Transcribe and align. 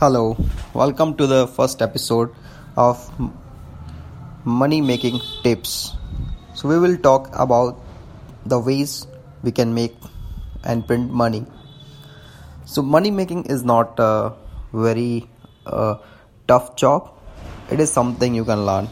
Hello, 0.00 0.36
welcome 0.74 1.14
to 1.18 1.26
the 1.28 1.46
first 1.46 1.80
episode 1.80 2.34
of 2.76 2.98
Money 4.44 4.80
Making 4.80 5.20
Tips. 5.44 5.92
So, 6.52 6.68
we 6.68 6.80
will 6.80 6.96
talk 6.96 7.28
about 7.32 7.80
the 8.44 8.58
ways 8.58 9.06
we 9.44 9.52
can 9.52 9.72
make 9.72 9.94
and 10.64 10.84
print 10.84 11.12
money. 11.12 11.46
So, 12.64 12.82
money 12.82 13.12
making 13.12 13.44
is 13.44 13.62
not 13.62 13.94
a 14.00 14.32
very 14.72 15.28
uh, 15.64 15.98
tough 16.48 16.74
job, 16.74 17.12
it 17.70 17.78
is 17.78 17.92
something 17.92 18.34
you 18.34 18.44
can 18.44 18.66
learn. 18.66 18.88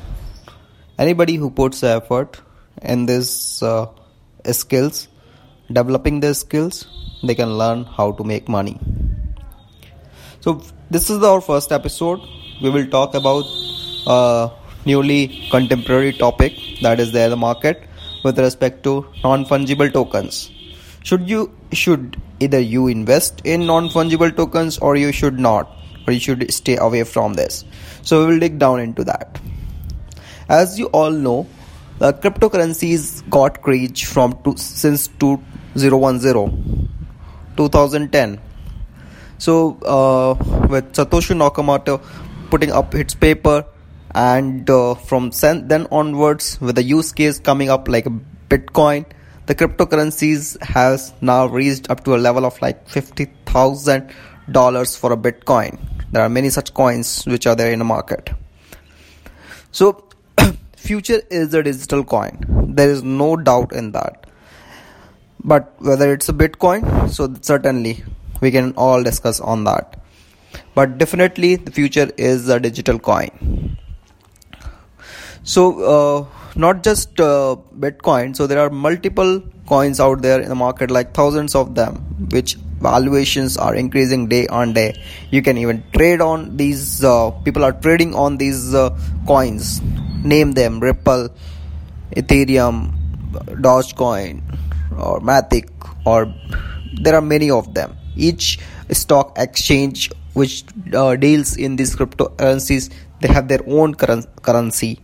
Anybody 1.00 1.34
who 1.34 1.50
puts 1.50 1.82
effort 1.82 2.40
in 2.80 3.06
this 3.06 3.60
uh, 3.60 3.86
skills, 4.52 5.08
developing 5.66 6.20
their 6.20 6.34
skills, 6.34 6.86
they 7.24 7.34
can 7.34 7.58
learn 7.58 7.82
how 7.82 8.12
to 8.12 8.22
make 8.22 8.48
money. 8.48 8.78
So 10.42 10.60
this 10.90 11.08
is 11.08 11.22
our 11.22 11.40
first 11.40 11.70
episode. 11.70 12.20
We 12.60 12.68
will 12.68 12.88
talk 12.88 13.14
about 13.14 13.44
a 14.08 14.50
newly 14.84 15.48
contemporary 15.52 16.12
topic 16.12 16.54
that 16.82 16.98
is 16.98 17.12
there 17.12 17.28
the 17.28 17.36
market 17.36 17.84
with 18.24 18.40
respect 18.40 18.82
to 18.82 19.06
non-fungible 19.22 19.92
tokens. 19.92 20.50
Should 21.04 21.30
you 21.30 21.52
should 21.70 22.20
either 22.40 22.58
you 22.58 22.88
invest 22.88 23.42
in 23.44 23.66
non-fungible 23.66 24.34
tokens 24.36 24.78
or 24.78 24.96
you 24.96 25.12
should 25.12 25.38
not 25.38 25.70
or 26.08 26.12
you 26.12 26.18
should 26.18 26.52
stay 26.52 26.76
away 26.76 27.04
from 27.04 27.34
this. 27.34 27.64
So 28.02 28.26
we 28.26 28.32
will 28.32 28.40
dig 28.40 28.58
down 28.58 28.80
into 28.80 29.04
that. 29.04 29.40
As 30.48 30.76
you 30.76 30.86
all 30.86 31.12
know, 31.12 31.46
the 32.00 32.12
cryptocurrencies 32.14 33.22
got 33.30 33.62
craze 33.62 34.00
from 34.00 34.36
two, 34.42 34.56
since 34.56 35.06
2010 35.06 36.88
2010 37.56 38.40
so 39.42 39.76
uh, 39.82 40.34
with 40.68 40.92
Satoshi 40.92 41.34
Nakamoto 41.34 42.00
putting 42.48 42.70
up 42.70 42.94
its 42.94 43.14
paper, 43.14 43.64
and 44.14 44.70
uh, 44.70 44.94
from 44.94 45.30
then 45.32 45.88
onwards, 45.90 46.60
with 46.60 46.76
the 46.76 46.82
use 46.84 47.10
case 47.10 47.40
coming 47.40 47.68
up 47.68 47.88
like 47.88 48.04
Bitcoin, 48.48 49.04
the 49.46 49.56
cryptocurrencies 49.56 50.62
has 50.62 51.12
now 51.20 51.46
reached 51.46 51.90
up 51.90 52.04
to 52.04 52.14
a 52.14 52.20
level 52.28 52.46
of 52.46 52.60
like 52.62 52.88
fifty 52.88 53.24
thousand 53.46 54.14
dollars 54.48 54.94
for 54.94 55.12
a 55.12 55.16
Bitcoin. 55.16 55.80
There 56.12 56.22
are 56.22 56.28
many 56.28 56.50
such 56.50 56.72
coins 56.72 57.24
which 57.26 57.44
are 57.48 57.56
there 57.56 57.72
in 57.72 57.80
the 57.80 57.84
market. 57.84 58.30
So, 59.72 60.04
future 60.76 61.20
is 61.30 61.52
a 61.52 61.64
digital 61.64 62.04
coin. 62.04 62.44
There 62.76 62.90
is 62.90 63.02
no 63.02 63.34
doubt 63.36 63.72
in 63.72 63.90
that. 63.90 64.24
But 65.42 65.74
whether 65.78 66.12
it's 66.12 66.28
a 66.28 66.32
Bitcoin, 66.32 67.10
so 67.10 67.34
certainly 67.40 68.04
we 68.42 68.50
can 68.50 68.72
all 68.76 69.02
discuss 69.02 69.40
on 69.40 69.64
that. 69.64 69.98
But 70.74 70.98
definitely 70.98 71.56
the 71.56 71.70
future 71.70 72.10
is 72.18 72.48
a 72.48 72.60
digital 72.60 72.98
coin. 72.98 73.78
So 75.44 75.62
uh, 75.94 76.26
not 76.54 76.82
just 76.82 77.20
uh, 77.20 77.56
bitcoin. 77.78 78.36
So 78.36 78.46
there 78.46 78.60
are 78.60 78.70
multiple 78.70 79.42
coins 79.66 80.00
out 80.00 80.22
there 80.22 80.40
in 80.40 80.48
the 80.48 80.54
market 80.54 80.90
like 80.90 81.14
thousands 81.14 81.54
of 81.54 81.74
them 81.74 81.96
which 82.30 82.54
valuations 82.80 83.56
are 83.56 83.74
increasing 83.74 84.28
day 84.28 84.46
on 84.48 84.72
day. 84.72 85.00
You 85.30 85.42
can 85.42 85.56
even 85.58 85.82
trade 85.92 86.20
on 86.20 86.56
these 86.56 87.02
uh, 87.02 87.30
people 87.30 87.64
are 87.64 87.72
trading 87.72 88.14
on 88.14 88.36
these 88.36 88.74
uh, 88.74 88.90
coins. 89.26 89.80
Name 90.24 90.52
them 90.52 90.80
ripple 90.80 91.28
ethereum 92.16 92.92
dogecoin 93.66 94.42
or 94.98 95.20
matic 95.20 95.70
or 96.04 96.32
there 97.00 97.14
are 97.14 97.22
many 97.22 97.50
of 97.50 97.74
them. 97.74 97.96
Each 98.16 98.58
stock 98.90 99.32
exchange 99.38 100.10
which 100.34 100.64
uh, 100.94 101.16
deals 101.16 101.56
in 101.56 101.76
these 101.76 101.94
cryptocurrencies 101.96 102.90
they 103.20 103.28
have 103.28 103.48
their 103.48 103.60
own 103.66 103.94
currency. 103.94 105.00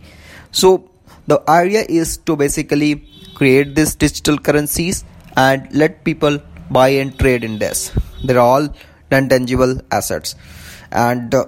So 0.51 0.91
the 1.27 1.43
idea 1.49 1.85
is 1.89 2.17
to 2.27 2.37
basically 2.37 3.07
create 3.35 3.75
these 3.75 3.95
digital 3.95 4.39
currencies 4.39 5.05
and 5.37 5.69
let 5.73 6.05
people 6.05 6.41
buy 6.71 6.89
and 6.89 7.17
trade 7.19 7.45
in 7.45 7.59
this. 7.59 7.93
They're 8.25 8.41
all 8.41 8.69
non-tangible 9.11 9.81
assets. 9.93 10.35
And 10.91 11.35
uh, 11.35 11.47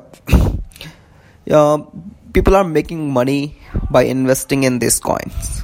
uh, 1.50 1.78
people 2.32 2.54
are 2.54 2.64
making 2.64 3.10
money 3.10 3.59
by 3.91 4.03
investing 4.03 4.62
in 4.62 4.78
these 4.78 5.00
coins. 5.00 5.62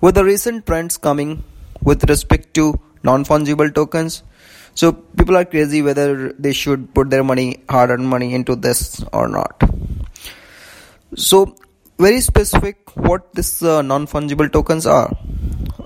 With 0.00 0.14
the 0.14 0.24
recent 0.24 0.66
trends 0.66 0.98
coming 0.98 1.42
with 1.82 2.04
respect 2.10 2.52
to 2.54 2.78
non-fungible 3.10 3.72
tokens 3.80 4.22
so 4.80 4.92
people 4.92 5.36
are 5.38 5.46
crazy 5.46 5.80
whether 5.80 6.34
they 6.34 6.52
should 6.52 6.92
put 6.94 7.08
their 7.08 7.24
money, 7.24 7.64
hard 7.70 7.90
earned 7.90 8.06
money 8.06 8.34
into 8.34 8.54
this 8.54 9.02
or 9.10 9.26
not. 9.26 9.62
So 11.16 11.56
very 11.98 12.20
specific 12.20 12.94
what 12.94 13.32
this 13.32 13.62
uh, 13.62 13.80
non 13.80 14.06
fungible 14.06 14.52
tokens 14.52 14.86
are 14.86 15.10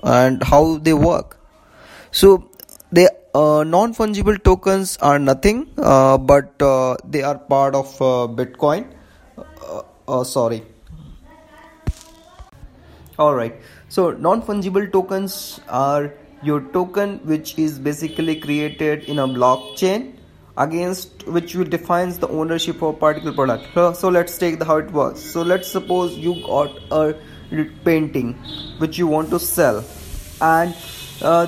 and 0.03 0.43
how 0.43 0.77
they 0.79 0.93
work. 0.93 1.37
So 2.11 2.51
they 2.91 3.07
uh, 3.33 3.63
non 3.63 3.93
fungible 3.93 4.43
tokens 4.43 4.97
are 4.97 5.19
nothing 5.19 5.69
uh, 5.77 6.17
but 6.17 6.61
uh, 6.61 6.97
they 7.05 7.23
are 7.23 7.37
part 7.37 7.75
of 7.75 7.95
uh, 8.01 8.27
Bitcoin. 8.27 8.87
Uh, 10.05 10.25
sorry. 10.25 10.63
All 13.17 13.33
right. 13.33 13.55
So 13.87 14.11
non 14.11 14.41
fungible 14.41 14.91
tokens 14.91 15.61
are 15.69 16.13
your 16.43 16.61
token 16.61 17.19
which 17.19 17.57
is 17.57 17.77
basically 17.79 18.39
created 18.39 19.03
in 19.03 19.19
a 19.19 19.27
blockchain 19.27 20.13
against 20.57 21.25
which 21.27 21.55
will 21.55 21.65
defines 21.65 22.19
the 22.19 22.27
ownership 22.27 22.81
of 22.81 22.95
a 22.95 22.97
particular 22.97 23.33
product. 23.33 23.97
So, 23.97 24.09
let's 24.09 24.37
take 24.37 24.59
the 24.59 24.65
how 24.65 24.77
it 24.77 24.91
works. 24.91 25.19
So 25.19 25.41
let's 25.41 25.67
suppose 25.67 26.17
you 26.17 26.35
got 26.45 26.77
a 26.91 27.15
painting 27.85 28.33
which 28.79 28.97
you 28.97 29.07
want 29.07 29.29
to 29.29 29.39
sell. 29.39 29.83
And 30.41 30.75
uh, 31.21 31.47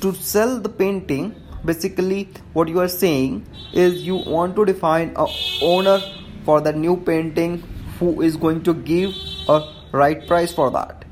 to 0.00 0.14
sell 0.14 0.60
the 0.60 0.68
painting 0.68 1.34
basically 1.64 2.28
what 2.52 2.68
you 2.68 2.80
are 2.80 2.88
saying 2.88 3.44
is 3.72 4.02
you 4.02 4.16
want 4.16 4.56
to 4.56 4.64
define 4.64 5.12
a 5.16 5.26
owner 5.62 6.00
for 6.44 6.60
the 6.60 6.72
new 6.72 6.96
painting 6.96 7.58
who 7.98 8.22
is 8.22 8.36
going 8.36 8.62
to 8.62 8.74
give 8.74 9.14
a 9.48 9.60
right 9.92 10.26
price 10.26 10.52
for 10.52 10.70
that. 10.70 11.04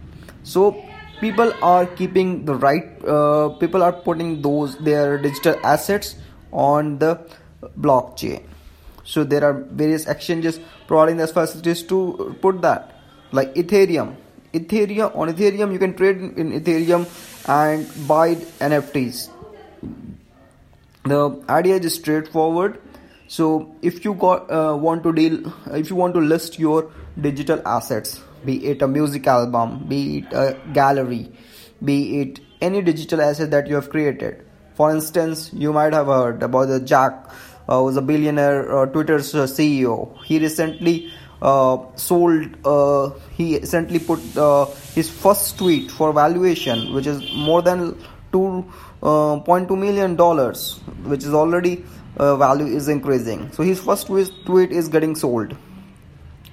So 0.43 0.85
people 1.21 1.53
are 1.63 1.87
keeping 1.87 2.45
the 2.45 2.55
right 2.55 3.05
uh, 3.05 3.49
people 3.61 3.83
are 3.83 3.93
putting 3.93 4.43
those 4.43 4.77
their 4.79 5.19
digital 5.19 5.59
assets 5.65 6.17
on 6.53 6.99
the 6.99 7.21
blockchain. 7.79 8.43
So 9.05 9.23
there 9.23 9.45
are 9.45 9.53
various 9.53 10.07
exchanges 10.07 10.61
providing 10.87 11.19
those 11.19 11.33
facilities 11.33 11.83
to 11.85 12.37
put 12.41 12.63
that 12.63 13.01
like 13.33 13.55
ethereum. 13.55 14.17
Ethereum 14.53 15.17
on 15.17 15.29
ethereum 15.29 15.73
you 15.73 15.79
can 15.79 15.95
trade 15.95 16.17
in 16.17 16.53
ethereum 16.53 17.07
and 17.49 18.09
buy 18.09 18.37
nfts 18.71 19.31
the 21.05 21.45
idea 21.49 21.77
is 21.77 21.95
straightforward. 21.95 22.81
So 23.29 23.75
if 23.83 24.05
you 24.05 24.15
got 24.15 24.51
uh, 24.51 24.77
want 24.77 25.03
to 25.05 25.13
deal 25.13 25.53
if 25.73 25.91
you 25.91 25.97
want 25.97 26.15
to 26.15 26.21
list 26.21 26.59
your 26.59 26.91
digital 27.21 27.61
assets 27.67 28.23
be 28.45 28.65
it 28.67 28.83
a 28.83 28.89
music 28.89 29.27
album, 29.27 29.87
be 29.89 30.19
it 30.19 30.33
a 30.33 30.59
gallery, 30.73 31.31
be 31.83 32.21
it 32.21 32.41
any 32.61 32.83
digital 32.83 33.21
asset 33.21 33.51
that 33.51 33.67
you 33.67 33.75
have 33.75 33.91
created. 33.91 34.45
For 34.75 34.91
instance, 34.91 35.51
you 35.53 35.73
might 35.73 35.93
have 35.93 36.07
heard 36.07 36.43
about 36.43 36.67
the 36.67 36.81
Jack, 36.81 37.31
uh, 37.69 37.81
who's 37.81 37.97
a 37.97 38.03
billionaire 38.03 38.77
uh, 38.77 38.87
Twitter's 38.87 39.35
uh, 39.35 39.45
CEO. 39.45 40.23
He 40.25 40.39
recently 40.39 41.13
uh, 41.43 41.79
sold, 41.97 42.49
uh, 42.65 43.11
he 43.37 43.59
recently 43.59 43.99
put 43.99 44.21
uh, 44.37 44.67
his 44.95 45.11
first 45.11 45.59
tweet 45.59 45.91
for 45.91 46.13
valuation, 46.13 46.93
which 46.95 47.07
is 47.07 47.23
more 47.35 47.63
than 47.63 47.93
2.2 48.33 49.71
uh, 49.71 49.77
million 49.77 50.17
dollars, 50.17 50.81
which 51.05 51.25
is 51.25 51.35
already 51.35 51.85
value 52.17 52.67
is 52.67 52.89
increasing. 52.89 53.51
So 53.53 53.63
his 53.63 53.81
first 53.81 54.07
tweet 54.07 54.71
is 54.71 54.89
getting 54.89 55.17
sold. 55.17 55.57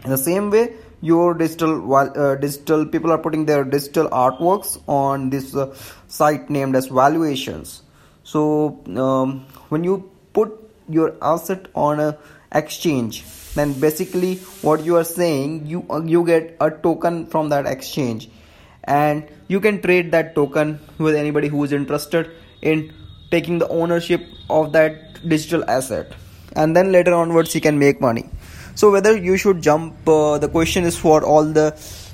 In 0.04 0.10
the 0.10 0.18
same 0.18 0.50
way, 0.50 0.74
your 1.02 1.34
digital 1.34 1.96
uh, 1.96 2.36
digital 2.36 2.86
people 2.86 3.12
are 3.12 3.18
putting 3.18 3.46
their 3.46 3.64
digital 3.64 4.08
artworks 4.10 4.82
on 4.88 5.30
this 5.30 5.56
uh, 5.56 5.76
site 6.08 6.50
named 6.50 6.76
as 6.76 6.88
valuations. 6.88 7.82
So 8.24 8.82
um, 8.96 9.46
when 9.70 9.84
you 9.84 10.12
put 10.34 10.52
your 10.88 11.16
asset 11.22 11.68
on 11.74 12.00
a 12.00 12.18
exchange 12.54 13.24
then 13.56 13.74
basically 13.80 14.36
what 14.62 14.84
you 14.84 14.96
are 14.98 15.04
saying 15.04 15.66
you 15.66 15.86
uh, 15.90 16.02
you 16.02 16.24
get 16.26 16.56
a 16.62 16.70
token 16.70 17.26
from 17.26 17.50
that 17.50 17.66
exchange. 17.66 18.30
And 18.84 19.28
you 19.48 19.60
can 19.60 19.82
trade 19.82 20.12
that 20.12 20.34
token 20.34 20.80
with 20.98 21.16
anybody 21.16 21.48
who 21.48 21.64
is 21.64 21.72
interested 21.72 22.32
in 22.62 22.94
taking 23.30 23.60
the 23.60 23.68
ownership 23.68 24.26
of 24.50 24.72
that 24.74 25.28
digital 25.28 25.64
asset. 25.70 26.14
And 26.56 26.76
then 26.76 26.92
later 26.92 27.14
onwards 27.14 27.54
he 27.54 27.62
can 27.62 27.78
make 27.80 28.02
money 28.02 28.30
so 28.76 28.92
whether 28.92 29.16
you 29.16 29.38
should 29.38 29.62
jump 29.62 30.08
uh, 30.08 30.38
the 30.38 30.48
question 30.48 30.84
is 30.84 30.98
for 30.98 31.24
all 31.24 31.44
the 31.44 31.68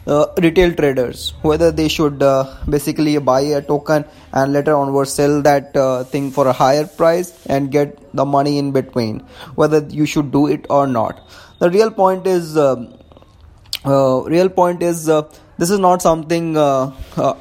uh, 0.07 0.25
retail 0.41 0.73
traders 0.73 1.33
whether 1.41 1.69
they 1.69 1.87
should 1.87 2.23
uh, 2.23 2.45
basically 2.69 3.17
buy 3.17 3.41
a 3.41 3.61
token 3.61 4.05
and 4.33 4.53
later 4.53 4.73
onward 4.73 5.07
sell 5.07 5.41
that 5.41 5.75
uh, 5.75 6.03
thing 6.05 6.31
for 6.31 6.47
a 6.47 6.53
higher 6.53 6.85
price 6.87 7.45
and 7.47 7.71
get 7.71 7.99
the 8.13 8.25
money 8.25 8.57
in 8.57 8.71
between 8.71 9.19
whether 9.55 9.85
you 9.89 10.05
should 10.05 10.31
do 10.31 10.47
it 10.47 10.65
or 10.69 10.87
not. 10.87 11.19
The 11.59 11.69
real 11.69 11.91
point 11.91 12.25
is 12.25 12.55
uh, 12.55 14.23
real 14.25 14.49
point 14.49 14.81
is 14.81 15.09
uh, 15.09 15.23
this 15.57 15.69
is 15.69 15.79
not 15.79 16.01
something 16.01 16.55
uh, 16.55 16.91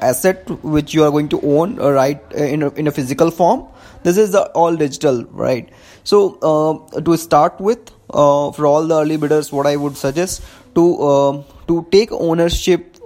asset 0.01 0.49
which 0.63 0.93
you 0.93 1.03
are 1.03 1.11
going 1.11 1.29
to 1.29 1.41
own 1.41 1.75
right 1.77 2.21
in 2.33 2.63
a, 2.63 2.69
in 2.71 2.87
a 2.87 2.91
physical 2.91 3.31
form. 3.31 3.67
This 4.03 4.17
is 4.17 4.35
all 4.35 4.75
digital 4.75 5.23
right? 5.25 5.69
So 6.03 6.89
to 7.05 7.17
start 7.17 7.59
with 7.59 7.91
for 8.11 8.65
all 8.65 8.87
the 8.87 8.99
early 8.99 9.17
bidders 9.17 9.51
what 9.51 9.67
i 9.67 9.75
would 9.75 9.97
suggest 9.97 10.43
to 10.75 11.43
to 11.67 11.85
take 11.91 12.11
ownership 12.11 12.97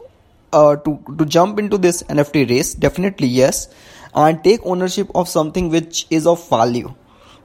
uh, 0.53 0.75
to 0.75 0.99
to 1.17 1.25
jump 1.25 1.57
into 1.59 1.77
this 1.77 2.03
nft 2.03 2.49
race 2.49 2.73
definitely 2.73 3.27
yes 3.27 3.67
and 4.13 4.43
take 4.43 4.59
ownership 4.63 5.09
of 5.15 5.27
something 5.27 5.69
which 5.69 6.05
is 6.09 6.27
of 6.27 6.47
value. 6.49 6.93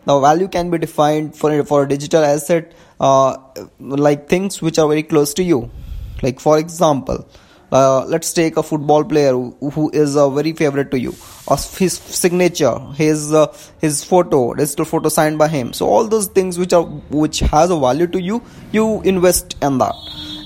Now 0.07 0.21
value 0.21 0.49
can 0.49 0.71
be 0.71 0.79
defined 0.79 1.35
for 1.37 1.65
for 1.65 1.83
a 1.83 1.89
digital 1.89 2.25
asset 2.25 2.73
uh, 3.01 3.37
like 3.79 4.29
things 4.29 4.63
which 4.63 4.79
are 4.79 4.89
very 4.89 5.03
close 5.03 5.35
to 5.35 5.43
you. 5.43 5.71
Like 6.23 6.41
for 6.41 6.59
example 6.59 7.29
uh, 7.73 8.05
let's 8.05 8.33
take 8.33 8.57
a 8.57 8.63
football 8.63 9.05
player 9.05 9.33
who, 9.33 9.91
is 9.93 10.15
a 10.17 10.31
very 10.31 10.53
favorite 10.53 10.91
to 10.93 10.99
you. 11.01 11.13
His 11.79 11.95
signature 11.99 12.79
his 12.95 13.33
uh, 13.33 13.53
his 13.81 14.05
photo 14.05 14.55
digital 14.55 14.85
photo 14.85 15.09
signed 15.09 15.39
by 15.39 15.49
him. 15.49 15.73
So 15.73 15.87
all 15.89 16.07
those 16.07 16.27
things 16.27 16.59
which 16.59 16.73
are 16.73 16.85
which 16.85 17.41
has 17.41 17.71
a 17.71 17.79
value 17.79 18.07
to 18.09 18.21
you 18.21 18.43
you 18.73 19.03
invest 19.03 19.57
in 19.63 19.79
that. 19.79 19.95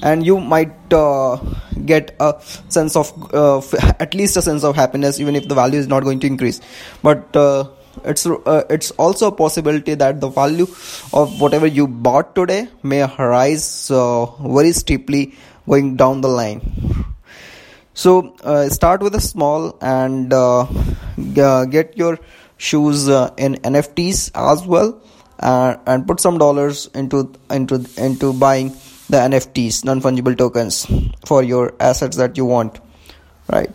And 0.03 0.25
you 0.25 0.41
might 0.41 0.93
uh, 0.93 1.37
get 1.85 2.17
a 2.21 2.41
sense 2.69 2.97
of 2.97 3.35
uh, 3.35 3.61
at 4.01 4.15
least 4.15 4.37
a 4.37 4.43
sense 4.43 4.65
of 4.65 4.77
happiness 4.77 5.21
even 5.21 5.37
if 5.37 5.47
the 5.49 5.55
value 5.55 5.79
is 5.79 5.89
not 5.89 6.05
going 6.05 6.21
to 6.21 6.27
increase. 6.27 6.61
But 7.03 7.37
uh, 7.37 7.69
it's 8.05 8.27
uh, 8.27 8.65
it's 8.71 8.91
also 8.93 9.29
a 9.29 9.33
possibility 9.33 9.95
that 9.95 10.21
the 10.21 10.29
value 10.29 10.67
of 11.13 11.41
whatever 11.41 11.67
you 11.67 11.87
bought 11.87 12.35
today 12.35 12.69
may 12.83 13.03
rise 13.19 13.91
uh, 13.91 14.27
very 14.57 14.73
steeply 14.73 15.35
going 15.67 15.97
down 15.97 16.21
the 16.21 16.29
line 16.29 16.61
so 17.95 18.35
uh, 18.43 18.69
start 18.69 19.03
with 19.03 19.15
a 19.15 19.21
small 19.21 19.77
and 19.81 20.33
uh, 20.33 20.67
uh, 21.37 21.65
get 21.67 21.97
your 21.97 22.19
shoes 22.57 23.09
uh, 23.09 23.31
in 23.37 23.55
nfts 23.57 24.31
as 24.35 24.67
well 24.67 25.01
and 25.43 26.07
put 26.07 26.21
some 26.21 26.39
dollars 26.39 26.89
into 26.95 27.33
into 27.51 27.85
into 27.97 28.33
buying 28.33 28.73
the 29.11 29.19
NFTs, 29.19 29.85
non 29.85 30.01
fungible 30.01 30.37
tokens, 30.37 30.87
for 31.27 31.43
your 31.43 31.75
assets 31.81 32.17
that 32.17 32.37
you 32.37 32.45
want. 32.45 32.81
Right. 33.49 33.71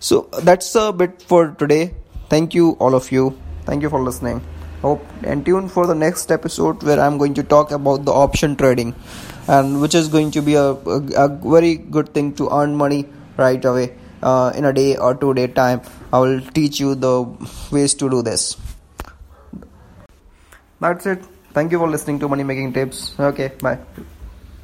So 0.00 0.28
that's 0.42 0.74
a 0.74 0.92
bit 0.92 1.22
for 1.22 1.48
today. 1.48 1.94
Thank 2.28 2.54
you, 2.54 2.70
all 2.80 2.94
of 2.94 3.12
you. 3.12 3.38
Thank 3.64 3.82
you 3.82 3.90
for 3.90 4.00
listening. 4.00 4.40
Hope 4.80 5.04
and 5.24 5.44
tune 5.44 5.68
for 5.68 5.86
the 5.86 5.94
next 5.94 6.30
episode 6.30 6.82
where 6.82 7.00
I'm 7.00 7.18
going 7.18 7.34
to 7.34 7.42
talk 7.42 7.72
about 7.72 8.04
the 8.04 8.12
option 8.12 8.56
trading, 8.56 8.94
and 9.48 9.80
which 9.80 9.94
is 9.94 10.08
going 10.08 10.30
to 10.32 10.42
be 10.42 10.54
a, 10.54 10.70
a, 10.70 11.26
a 11.26 11.28
very 11.28 11.76
good 11.76 12.14
thing 12.14 12.34
to 12.36 12.48
earn 12.50 12.74
money 12.74 13.06
right 13.38 13.64
away 13.64 13.96
uh, 14.22 14.52
in 14.54 14.64
a 14.64 14.72
day 14.72 14.96
or 14.96 15.14
two 15.14 15.32
day 15.34 15.46
time. 15.46 15.80
I 16.12 16.18
will 16.18 16.40
teach 16.40 16.80
you 16.80 16.94
the 16.94 17.24
ways 17.70 17.94
to 17.94 18.10
do 18.10 18.22
this. 18.22 18.56
That's 20.80 21.06
it. 21.06 21.24
Thank 21.52 21.72
you 21.72 21.78
for 21.78 21.88
listening 21.88 22.20
to 22.20 22.28
Money 22.28 22.44
Making 22.44 22.72
Tips. 22.72 23.18
Okay, 23.18 23.52
bye. 23.60 23.78